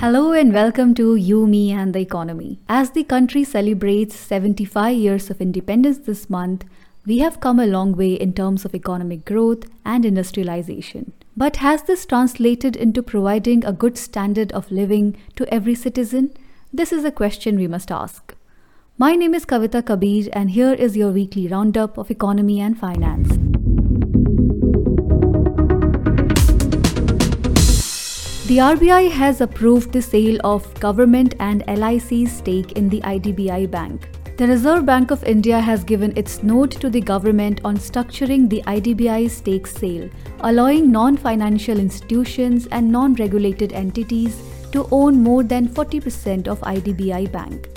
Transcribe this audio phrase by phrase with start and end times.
[0.00, 2.60] Hello and welcome to You, Me, and the Economy.
[2.68, 6.64] As the country celebrates 75 years of independence this month,
[7.04, 11.14] we have come a long way in terms of economic growth and industrialization.
[11.36, 16.30] But has this translated into providing a good standard of living to every citizen?
[16.72, 18.36] This is a question we must ask.
[18.98, 23.47] My name is Kavita Kabir, and here is your weekly roundup of economy and finance.
[28.48, 34.08] The RBI has approved the sale of government and LIC's stake in the IDBI Bank.
[34.38, 38.62] The Reserve Bank of India has given its note to the government on structuring the
[38.62, 40.08] IDBI stake sale,
[40.40, 44.40] allowing non financial institutions and non regulated entities
[44.72, 47.68] to own more than 40% of IDBI Bank.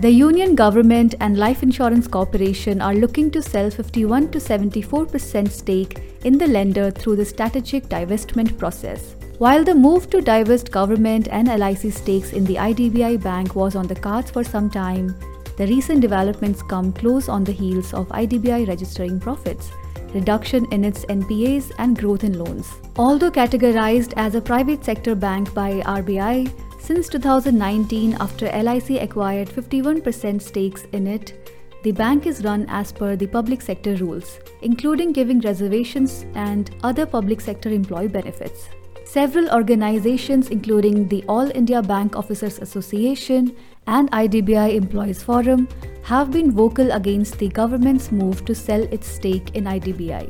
[0.00, 6.02] The Union Government and Life Insurance Corporation are looking to sell 51 to 74% stake
[6.24, 9.14] in the lender through the strategic divestment process.
[9.38, 13.86] While the move to divest government and LIC stakes in the IDBI Bank was on
[13.86, 15.14] the cards for some time,
[15.56, 19.70] the recent developments come close on the heels of IDBI registering profits,
[20.12, 22.68] reduction in its NPAs, and growth in loans.
[22.96, 30.42] Although categorized as a private sector bank by RBI, since 2019, after LIC acquired 51%
[30.42, 31.54] stakes in it,
[31.84, 37.06] the bank is run as per the public sector rules, including giving reservations and other
[37.06, 38.70] public sector employee benefits.
[39.08, 43.56] Several organizations, including the All India Bank Officers Association
[43.86, 45.66] and IDBI Employees Forum,
[46.02, 50.28] have been vocal against the government's move to sell its stake in IDBI.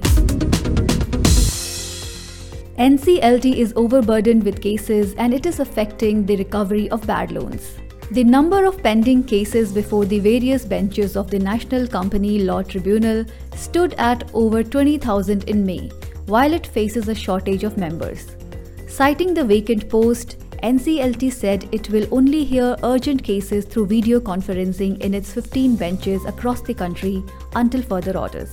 [2.78, 7.78] NCLT is overburdened with cases and it is affecting the recovery of bad loans.
[8.12, 13.24] The number of pending cases before the various benches of the National Company Law Tribunal
[13.56, 15.90] stood at over 20,000 in May,
[16.26, 18.36] while it faces a shortage of members.
[18.88, 24.98] Citing the vacant post, NCLT said it will only hear urgent cases through video conferencing
[25.00, 27.22] in its 15 benches across the country
[27.54, 28.50] until further orders.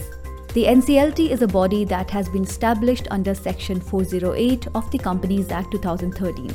[0.54, 5.52] The NCLT is a body that has been established under Section 408 of the Companies
[5.52, 6.54] Act 2013.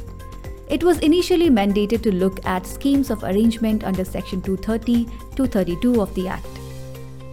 [0.68, 6.14] It was initially mandated to look at schemes of arrangement under Section 230 232 of
[6.14, 6.59] the Act.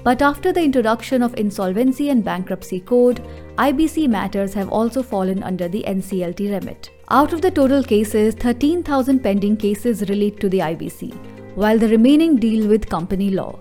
[0.07, 3.21] But after the introduction of Insolvency and Bankruptcy Code,
[3.57, 6.91] IBC matters have also fallen under the NCLT remit.
[7.09, 11.13] Out of the total cases, 13,000 pending cases relate to the IBC,
[11.55, 13.59] while the remaining deal with company law.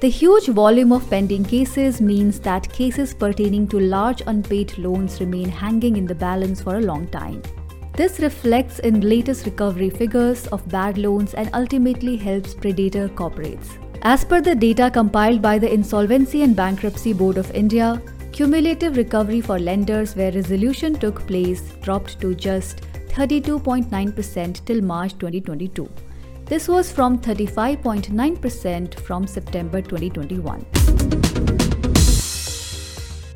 [0.00, 5.48] The huge volume of pending cases means that cases pertaining to large unpaid loans remain
[5.48, 7.42] hanging in the balance for a long time.
[7.96, 13.76] This reflects in latest recovery figures of bad loans and ultimately helps predator corporates.
[14.02, 18.00] As per the data compiled by the Insolvency and Bankruptcy Board of India,
[18.32, 25.86] cumulative recovery for lenders where resolution took place dropped to just 32.9% till March 2022.
[26.46, 30.64] This was from 35.9% from September 2021.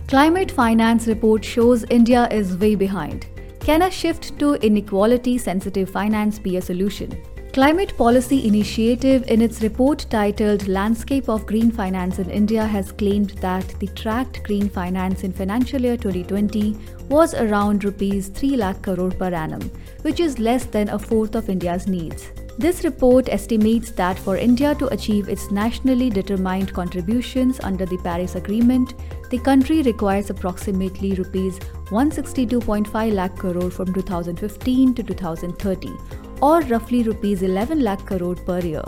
[0.08, 3.26] Climate finance report shows India is way behind.
[3.60, 7.14] Can a shift to inequality sensitive finance be a solution?
[7.54, 13.30] Climate Policy Initiative, in its report titled Landscape of Green Finance in India, has claimed
[13.42, 16.76] that the tracked green finance in financial year 2020
[17.08, 19.70] was around rupees 3 lakh crore per annum,
[20.02, 22.32] which is less than a fourth of India's needs.
[22.58, 28.34] This report estimates that for India to achieve its nationally determined contributions under the Paris
[28.34, 28.94] Agreement,
[29.30, 37.42] the country requires approximately rupees 162.5 lakh crore from 2015 to 2030 or roughly rupees
[37.42, 38.84] 11 lakh crore per year.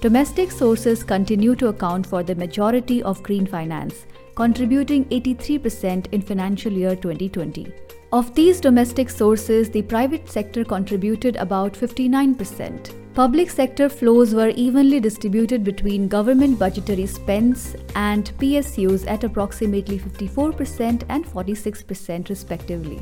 [0.00, 6.72] Domestic sources continue to account for the majority of green finance, contributing 83% in financial
[6.72, 7.72] year 2020.
[8.12, 13.14] Of these domestic sources, the private sector contributed about 59%.
[13.14, 21.04] Public sector flows were evenly distributed between government budgetary spends and PSUs at approximately 54%
[21.08, 23.00] and 46% respectively.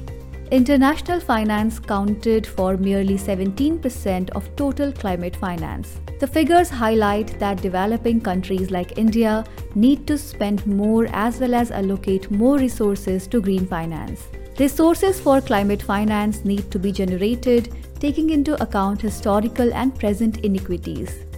[0.50, 6.00] International finance counted for merely 17% of total climate finance.
[6.19, 9.44] The figures highlight that developing countries like India
[9.76, 14.26] need to spend more as well as allocate more resources to green finance.
[14.58, 21.30] Resources for climate finance need to be generated taking into account historical and present inequities.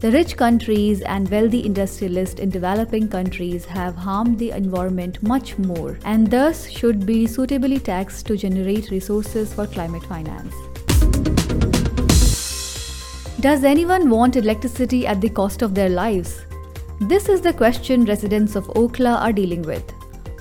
[0.00, 5.98] The rich countries and wealthy industrialists in developing countries have harmed the environment much more
[6.04, 10.54] and thus should be suitably taxed to generate resources for climate finance.
[13.40, 16.42] Does anyone want electricity at the cost of their lives?
[17.00, 19.97] This is the question residents of Okhla are dealing with.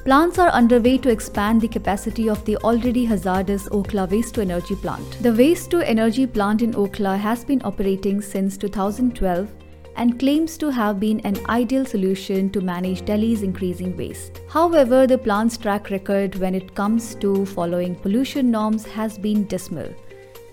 [0.08, 4.74] Plans are underway to expand the capacity of the already hazardous Okhla waste to energy
[4.74, 5.22] plant.
[5.22, 9.50] The waste to energy plant in Okhla has been operating since 2012
[9.98, 14.40] and claims to have been an ideal solution to manage Delhi's increasing waste.
[14.48, 19.94] However, the plant's track record when it comes to following pollution norms has been dismal,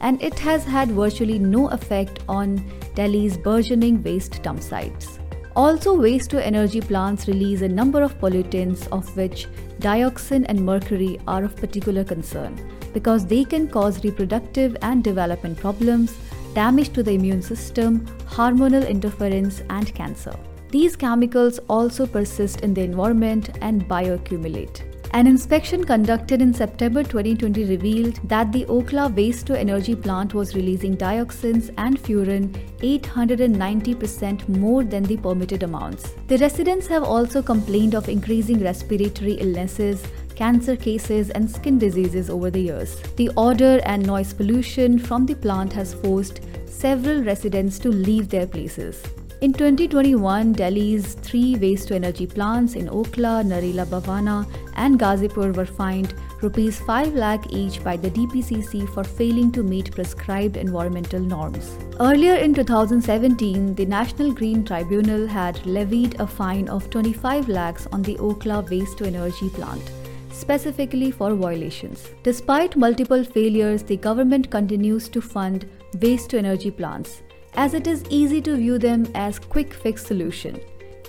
[0.01, 5.21] and it has had virtually no effect on Delhi's burgeoning waste dump sites.
[5.57, 9.47] Also, waste to energy plants release a number of pollutants, of which
[9.79, 12.59] dioxin and mercury are of particular concern
[12.93, 16.17] because they can cause reproductive and development problems,
[16.55, 20.35] damage to the immune system, hormonal interference, and cancer.
[20.71, 24.94] These chemicals also persist in the environment and bioaccumulate.
[25.15, 30.57] An inspection conducted in September 2020 revealed that the Okhla waste to energy plant was
[30.57, 36.11] releasing dioxins and furan 890% more than the permitted amounts.
[36.27, 42.51] The residents have also complained of increasing respiratory illnesses, cancer cases, and skin diseases over
[42.51, 42.97] the years.
[43.15, 48.49] The odor and noise pollution from the plant has forced several residents to leave their
[48.49, 49.01] places.
[49.45, 54.47] In 2021, Delhi's three waste to energy plants in Okhla, Narela Bawana,
[54.77, 59.95] and Ghazipur were fined rupees 5 lakh each by the DPCC for failing to meet
[59.95, 61.77] prescribed environmental norms.
[62.01, 68.01] Earlier in 2017, the National Green Tribunal had levied a fine of 25 lakhs on
[68.01, 69.91] the Okhla waste to energy plant
[70.31, 72.09] specifically for violations.
[72.23, 75.69] Despite multiple failures, the government continues to fund
[76.01, 77.23] waste to energy plants
[77.57, 80.61] as it is easy to view them as quick fix solution.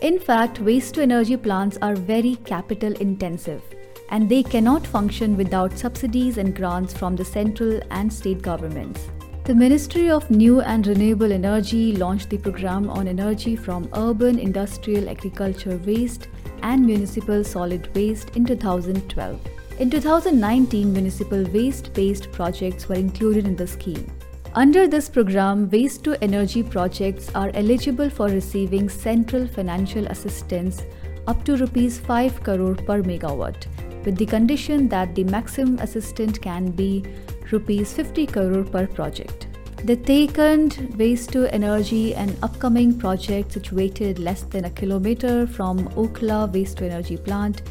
[0.02, 3.62] In fact, waste to energy plants are very capital intensive
[4.10, 9.10] and they cannot function without subsidies and grants from the central and state governments.
[9.46, 15.08] The Ministry of New and Renewable Energy launched the program on energy from urban industrial
[15.08, 16.28] agriculture waste
[16.64, 19.40] and municipal solid waste in 2012.
[19.78, 24.15] In 2019, municipal waste based projects were included in the scheme.
[24.58, 30.82] Under this program, waste to energy projects are eligible for receiving central financial assistance
[31.28, 33.66] up to rupees 5 crore per megawatt
[34.06, 37.04] with the condition that the maximum assistance can be
[37.52, 39.48] rupees 50 crore per project.
[39.84, 46.54] The Tehkhand waste to energy and upcoming project situated less than a kilometer from Okhla
[46.54, 47.62] waste to energy plant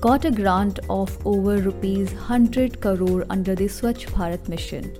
[0.00, 4.92] got a grant of over rupees 100 crore under the Swachh Bharat mission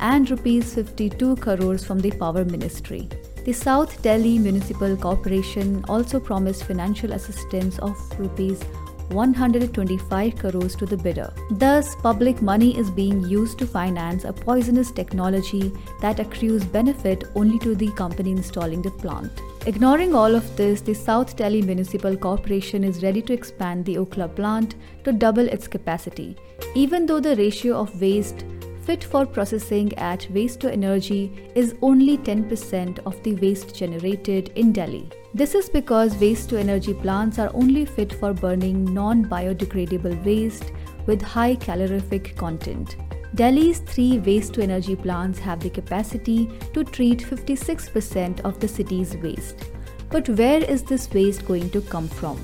[0.00, 3.08] and rupees 52 crores from the Power Ministry.
[3.44, 8.62] The South Delhi Municipal Corporation also promised financial assistance of rupees
[9.10, 11.32] 125 crores to the bidder.
[11.50, 17.58] Thus, public money is being used to finance a poisonous technology that accrues benefit only
[17.60, 19.32] to the company installing the plant.
[19.66, 24.34] Ignoring all of this, the South Delhi Municipal Corporation is ready to expand the Okhla
[24.34, 26.36] plant to double its capacity,
[26.74, 28.44] even though the ratio of waste
[28.88, 34.72] fit for processing at waste to energy is only 10% of the waste generated in
[34.72, 35.10] Delhi.
[35.34, 40.72] This is because waste to energy plants are only fit for burning non biodegradable waste
[41.04, 42.96] with high calorific content.
[43.34, 49.18] Delhi's three waste to energy plants have the capacity to treat 56% of the city's
[49.18, 49.66] waste.
[50.08, 52.40] But where is this waste going to come from?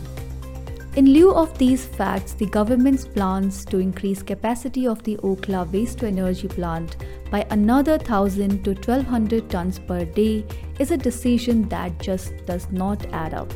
[0.96, 5.98] In lieu of these facts, the government's plans to increase capacity of the Okhla waste
[5.98, 6.98] to energy plant
[7.32, 10.44] by another 1000 to 1200 tons per day
[10.78, 13.52] is a decision that just does not add up.